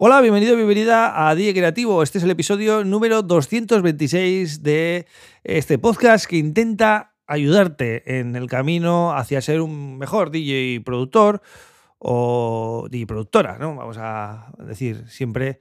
[0.00, 2.04] Hola, bienvenido, bienvenida a Día Creativo.
[2.04, 5.08] Este es el episodio número 226 de
[5.42, 11.42] este podcast que intenta ayudarte en el camino hacia ser un mejor DJ productor
[11.98, 13.74] o DJ productora, ¿no?
[13.74, 15.58] Vamos a decir siempre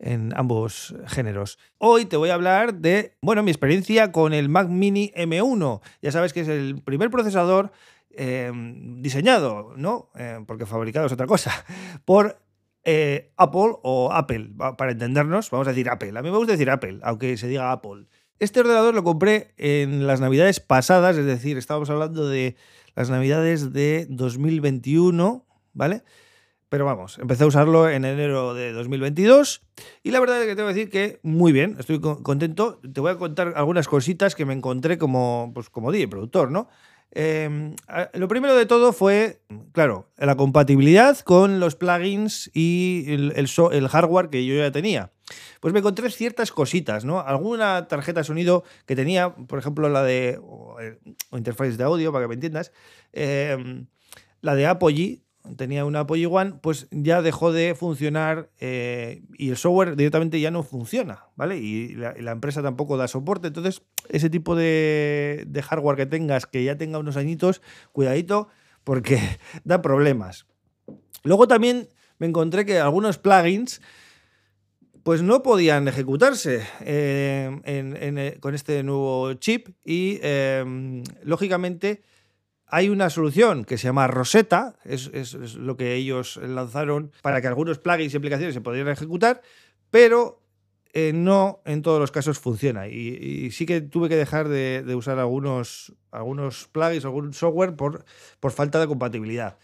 [0.00, 1.56] en ambos géneros.
[1.78, 5.80] Hoy te voy a hablar de, bueno, mi experiencia con el Mac Mini M1.
[6.02, 7.70] Ya sabes que es el primer procesador
[8.10, 8.50] eh,
[8.96, 10.10] diseñado, ¿no?
[10.16, 11.52] Eh, porque fabricado es otra cosa,
[12.04, 12.40] por
[12.88, 16.16] eh, Apple o Apple, para entendernos, vamos a decir Apple.
[16.16, 18.06] A mí me gusta decir Apple, aunque se diga Apple.
[18.38, 22.54] Este ordenador lo compré en las navidades pasadas, es decir, estábamos hablando de
[22.94, 26.04] las navidades de 2021, ¿vale?
[26.68, 29.62] Pero vamos, empecé a usarlo en enero de 2022
[30.04, 32.80] y la verdad es que tengo que decir que muy bien, estoy contento.
[32.92, 36.68] Te voy a contar algunas cositas que me encontré como, pues, como DJ, productor, ¿no?
[37.12, 37.74] Em,
[38.12, 39.40] lo primero de todo fue,
[39.72, 45.12] claro, la compatibilidad con los plugins y el, hardware que yo ya tenía.
[45.60, 47.20] Pues me encontré ciertas cositas, ¿no?
[47.20, 50.38] Alguna tarjeta de sonido que tenía, por ejemplo, la de.
[50.42, 50.76] o,
[51.32, 52.72] interface de audio, para que me entiendas.
[53.12, 53.86] Em,
[54.42, 55.25] la de Apogee,
[55.56, 60.50] tenía una Apogee One, pues ya dejó de funcionar eh, y el software directamente ya
[60.50, 61.58] no funciona, ¿vale?
[61.58, 63.48] Y la, empresa tampoco da soporte.
[63.48, 68.48] Entonces, ese tipo de, hardware que tengas, que ya tenga unos añitos, cuidadito,
[68.84, 69.20] porque
[69.64, 70.46] da problemas.
[71.22, 71.88] Luego también
[72.18, 73.80] me encontré que algunos plugins
[75.02, 80.18] pues no podían ejecutarse eh, eh, con este nuevo chip y
[81.22, 82.02] lógicamente
[82.68, 87.78] hay una solución que se llama Rosetta, es, lo que ellos lanzaron para que algunos
[87.78, 89.42] plugins y aplicaciones se pudieran ejecutar,
[89.90, 90.42] pero
[90.92, 92.88] eh, no en todos los casos funciona.
[92.88, 98.04] Y, sí que tuve que dejar de, usar algunos, algunos plugins, algún software por,
[98.40, 99.58] por falta de compatibilidad.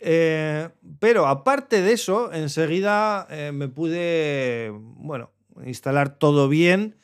[0.00, 5.32] Eh, pero aparte de eso, enseguida eh, me pude, bueno,
[5.64, 6.96] instalar todo bien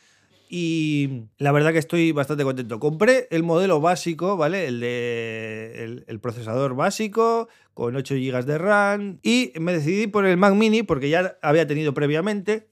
[0.57, 2.79] y la verdad que estoy bastante contento.
[2.79, 4.69] Compré el modelo básico, ¿vale?
[4.69, 10.37] El de el, procesador básico con 8 GB de RAM y me decidí por el
[10.37, 12.69] Mac Mini porque ya había tenido previamente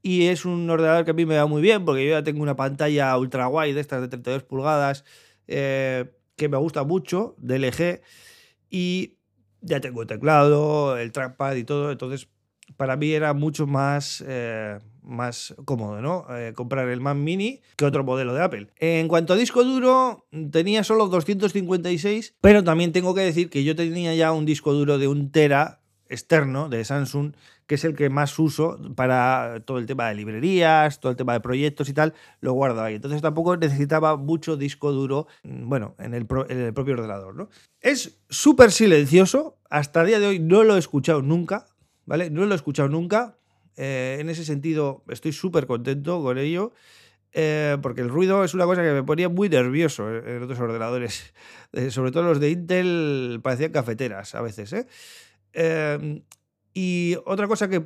[0.00, 2.42] y es un ordenador que a mí me va muy bien porque yo ya tengo
[2.42, 5.04] una pantalla ultra wide de estas de 32 pulgadas
[5.46, 6.06] eh,
[6.36, 8.00] que me gusta mucho de LG
[8.70, 9.18] y
[9.60, 12.30] ya tengo el teclado, el trackpad y todo, entonces
[12.78, 16.26] para mí era mucho más, eh, más cómodo, ¿no?
[16.36, 18.68] Eh, comprar el Mac Mini que otro modelo de Apple.
[18.76, 23.76] En cuanto a disco duro, tenía solo 256, pero también tengo que decir que yo
[23.76, 27.32] tenía ya un disco duro de un tera externo de Samsung,
[27.66, 31.34] que es el que más uso para todo el tema de librerías, todo el tema
[31.34, 32.96] de proyectos y tal, lo guardo ahí.
[32.96, 37.48] Entonces tampoco necesitaba mucho disco duro, mm, bueno, en el, en el propio ordenador, ¿no?
[37.80, 41.66] Es súper silencioso, hasta el día de hoy no lo he escuchado nunca,
[42.06, 42.28] ¿vale?
[42.28, 43.38] No lo he escuchado nunca.
[43.82, 46.72] Eh, en ese sentido, estoy súper contento con ello.
[47.32, 51.32] Eh, porque el ruido es una cosa que me ponía muy nervioso en otros ordenadores.
[51.72, 54.74] Eh, sobre todo los de Intel parecían cafeteras a veces.
[55.52, 56.24] Em,
[56.74, 57.84] y otra cosa que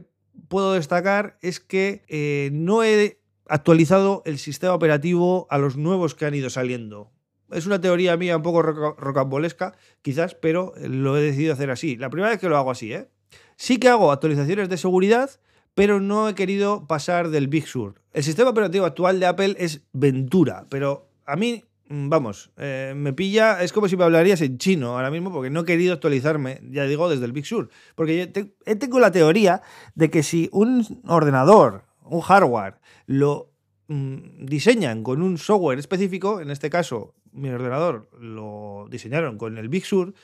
[0.49, 6.34] puedo destacar es que no he actualizado el sistema operativo a los nuevos que han
[6.34, 7.12] ido saliendo.
[7.50, 11.99] Es una teoría mía un poco rocambolesca, quizás, pero lo he decidido hacer así.
[11.99, 13.10] La primera vez que lo hago así, ¿eh?
[13.56, 15.31] Sí que hago actualizaciones de seguridad,
[15.74, 18.00] pero no he querido pasar del Big Sur.
[18.12, 23.12] El sistema operativo actual de Apple es Ventura, pero a mí, mm, vamos, eh, me
[23.12, 26.60] pilla, es como si me hablarías en chino ahora mismo, porque no he querido actualizarme,
[26.70, 27.70] ya digo, desde el Big Sur.
[27.96, 29.62] Porque yo tengo la teoría
[29.94, 33.50] de que si un ordenador, un hardware, lo
[33.88, 39.68] mm, diseñan con un software específico, en este caso mi ordenador lo diseñaron con el
[39.68, 40.14] Big Sur,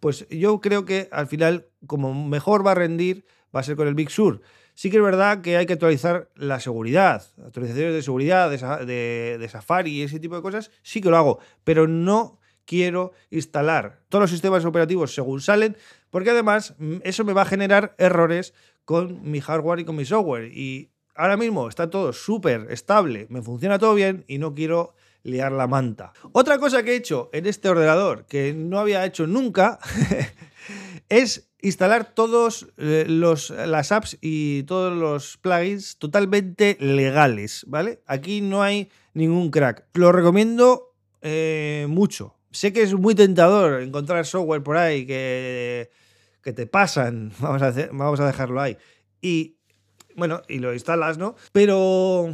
[0.00, 3.86] pues yo creo que al final, como mejor va a rendir, va a ser con
[3.86, 4.40] el Big Sur.
[4.80, 9.90] Sí que es verdad que hay que actualizar la seguridad, actualizaciones de seguridad, de, Safari
[9.90, 14.30] y ese tipo de cosas, sí que lo hago, pero no quiero instalar todos los
[14.30, 15.76] sistemas operativos según salen,
[16.08, 18.54] porque además mm, eso me va a generar errores
[18.86, 20.50] con mi hardware y con mi software.
[20.50, 25.52] Y ahora mismo está todo súper estable, me funciona todo bien y no quiero liar
[25.52, 26.14] la manta.
[26.32, 29.78] Otra cosa que he hecho en este ordenador que no había hecho nunca
[31.10, 38.00] es instalar todos eh, las apps y todos los plugins totalmente legales, ¿vale?
[38.06, 39.84] Aquí no hay ningún crack.
[39.94, 42.36] Lo recomiendo eh, mucho.
[42.52, 45.90] Sé que es muy tentador encontrar software por ahí que,
[46.42, 48.78] que te pasan, vamos a, vamos a dejarlo ahí.
[49.20, 49.56] Y
[50.16, 51.34] bueno, y lo instalas, ¿no?
[51.52, 52.32] Pero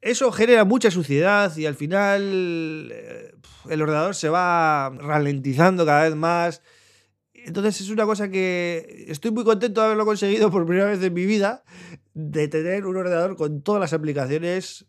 [0.00, 3.32] eso genera mucha suciedad y al final eh,
[3.68, 6.62] el ordenador se va ralentizando cada vez más.
[7.44, 11.14] Entonces es una cosa que estoy muy contento de haberlo conseguido por primera vez en
[11.14, 11.64] mi vida,
[12.14, 14.86] de tener un ordenador con todas las aplicaciones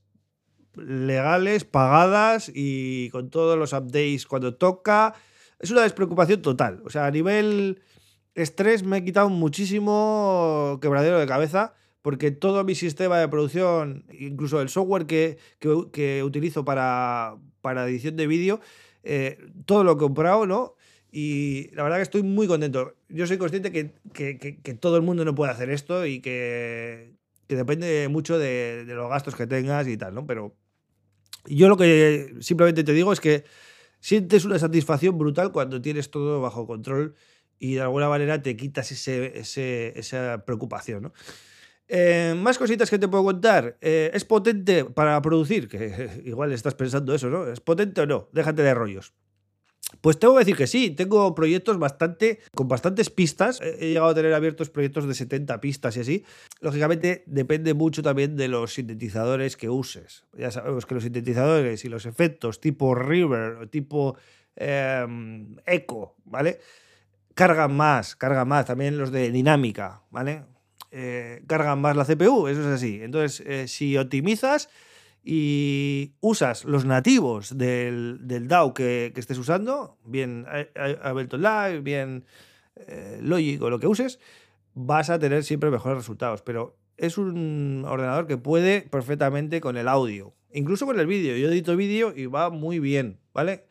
[0.76, 5.16] legales, pagadas y con todos los updates cuando toca.
[5.60, 6.82] Es una despreocupación total.
[6.86, 7.82] O sea, a nivel
[8.36, 14.60] estrés me he quitado muchísimo quebradero de cabeza porque todo mi sistema de producción, incluso
[14.62, 18.60] el software que, que, utilizo para, para, edición de vídeo,
[19.04, 20.76] eh, todo lo he comprado, ¿no?
[21.12, 22.96] Y la verdad que estoy muy contento.
[23.10, 27.14] Yo soy consciente que, que todo el mundo no puede hacer esto y que,
[27.48, 30.26] depende mucho de, de, los gastos que tengas y tal, ¿no?
[30.26, 30.56] Pero
[31.46, 33.44] yo lo que simplemente te digo es que
[34.00, 37.16] sientes una satisfacción brutal cuando tienes todo bajo control
[37.60, 39.38] y de alguna manera te quitas ese,
[39.96, 41.14] esa preocupación, ¿no?
[41.94, 43.78] Eh, más cositas que te puedo contar.
[43.82, 45.68] Eh, ¿Es potente para producir?
[45.68, 47.48] Que igual estás pensando eso, ¿no?
[47.48, 48.30] ¿Es potente o no?
[48.32, 49.14] Déjate de rollos.
[50.00, 53.60] Pues tengo que decir que sí, tengo proyectos bastante con bastantes pistas.
[53.62, 56.26] He llegado a tener abiertos proyectos de 70 pistas y así.
[56.62, 60.26] Lógicamente depende mucho también de los sintetizadores que uses.
[60.38, 64.16] Ya sabemos que los sintetizadores y los efectos tipo River, tipo
[64.56, 66.60] em, Echo, ¿vale?
[67.34, 68.66] Cargan más, cargan más.
[68.66, 70.44] También los de dinámica, ¿vale?
[70.92, 73.00] Eh, cargan más la CPU, eso es así.
[73.02, 74.70] Entonces, eh, si optimizas
[75.24, 80.46] y usas los nativos del, del DAO que, estés usando, bien
[81.02, 82.26] Ableton Live, bien
[82.76, 84.20] eh, Logic o lo que uses,
[84.74, 86.42] vas a tener siempre mejores resultados.
[86.42, 91.38] Pero es un ordenador que puede perfectamente con el audio, incluso con el vídeo.
[91.38, 93.66] Yo edito vídeo y va muy bien, ¿vale?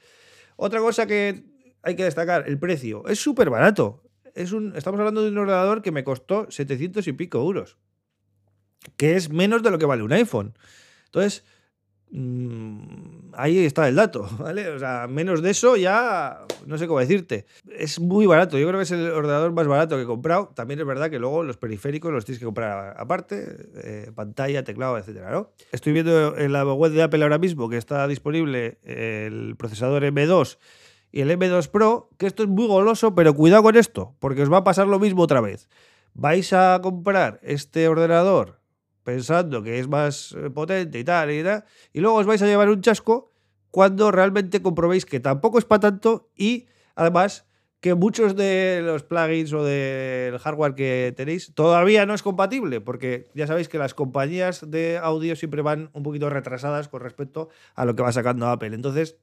[0.57, 1.45] Otra cosa que
[1.83, 3.07] hay que destacar, el precio.
[3.09, 4.03] Es súper barato
[4.35, 7.77] es un, estamos hablando de un ordenador que me costó 700 y pico euros,
[8.97, 10.55] que es menos de lo que vale un iPhone.
[11.13, 11.45] Entonces,
[12.11, 14.69] mm, ahí está el dato, ¿vale?
[14.69, 17.47] O sea, menos de eso ya no sé cómo decirte.
[17.77, 20.53] Es muy barato, yo creo que es el ordenador más barato que he comprado.
[20.55, 24.99] También es verdad que luego los periféricos los tienes que comprar aparte, eh, pantalla, teclado,
[24.99, 25.51] etcétera, ¿no?
[25.73, 30.59] Estoy viendo en la web de Apple ahora mismo que está disponible el procesador M2
[31.13, 34.53] y el M2 Pro, que esto es muy goloso, pero cuidado con esto, porque os
[34.53, 35.69] va a pasar lo mismo otra vez.
[36.15, 38.60] Vais a comprar este ordenador
[39.03, 42.47] pensando que es más eh, potente y tal y tal, y luego os vais a
[42.47, 43.33] llevar un chasco
[43.71, 47.47] cuando realmente comprobéis que tampoco es para tanto y además
[47.81, 53.29] que muchos de los plugins o del hardware que tenéis todavía no es compatible, porque
[53.35, 57.87] ya sabéis que las compañías de audio siempre van un poquito retrasadas con respecto a
[57.87, 58.75] lo que va sacando Apple.
[58.75, 59.17] Entonces,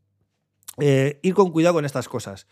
[0.79, 2.47] eh, ir con cuidado con estas cosas.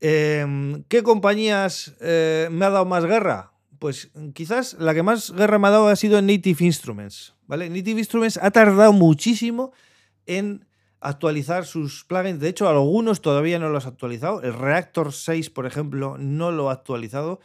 [0.00, 3.52] Em, ¿Qué compañías eh, me ha dado más guerra?
[3.78, 7.34] Pues quizás la que más guerra me ha dado ha sido Native Instruments.
[7.46, 7.68] ¿vale?
[7.68, 9.72] Native Instruments ha tardado muchísimo
[10.26, 10.66] en
[11.00, 12.40] actualizar sus plugins.
[12.40, 14.42] De hecho, algunos todavía no los ha actualizado.
[14.42, 17.40] El Reactor 6, por ejemplo, no lo ha actualizado.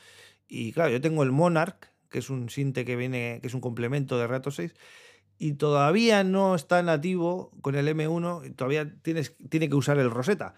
[0.48, 3.62] Y claro, yo tengo el Monarch, que es un sinte que viene, que es un
[3.62, 4.74] complemento de Reactor 6
[5.42, 10.12] y todavía no está nativo con el M1, y todavía tienes, tiene que usar el
[10.12, 10.54] Rosetta.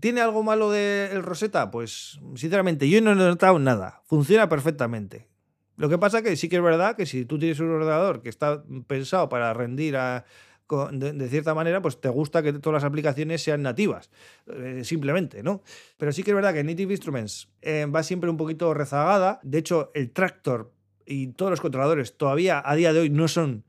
[0.00, 1.70] ¿Tiene algo malo del Rosetta?
[1.70, 4.02] Pues sinceramente yo no he notado nada.
[4.06, 5.28] Funciona perfectamente.
[5.76, 8.28] Lo que pasa que sí que es verdad que si tú tienes un ordenador que
[8.28, 9.96] está pensado para rendir
[10.90, 14.10] de, cierta manera, pues te gusta que todas las aplicaciones sean nativas,
[14.48, 15.62] eh, simplemente, ¿no?
[15.96, 19.38] Pero sí que es verdad que Native Instruments eh, va siempre un poquito rezagada.
[19.44, 20.72] De hecho, el Tractor
[21.06, 23.64] y todos los controladores todavía a día de hoy no son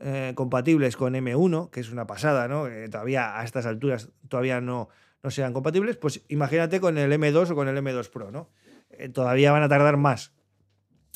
[0.00, 2.66] eh, compatibles con M1, que es una pasada, ¿no?
[2.90, 4.88] todavía a estas alturas todavía no,
[5.24, 8.50] no sean compatibles, pues imagínate con el M2 o con el M2 Pro, ¿no?
[8.90, 10.34] Eh, todavía van a tardar más.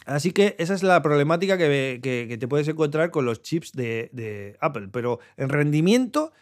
[0.07, 2.01] Así que esa es la problemática que,
[2.41, 6.33] te puedes encontrar con los chips de, Apple, pero en rendimiento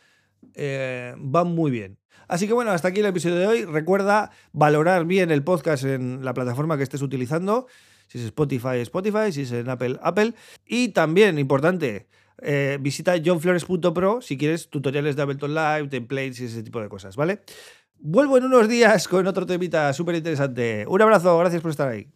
[0.54, 1.98] eh, van muy bien.
[2.28, 3.64] Así que bueno, hasta aquí el episodio de hoy.
[3.64, 7.66] Recuerda valorar bien el podcast en la plataforma que estés utilizando.
[8.06, 10.34] Si es Spotify, Spotify, si es en Apple, Apple.
[10.64, 12.06] Y también, importante,
[12.42, 17.16] eh, visita johnflores.pro si quieres tutoriales de Ableton Live, templates y ese tipo de cosas,
[17.16, 17.40] ¿vale?
[17.98, 20.84] Vuelvo en unos días con otro temita súper interesante.
[20.88, 22.10] Un abrazo, gracias por estar ahí.